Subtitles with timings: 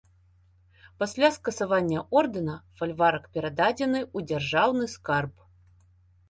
[1.01, 5.47] Пасля скасавання ордэна, фальварак перададзены ў дзяржаўны скарб.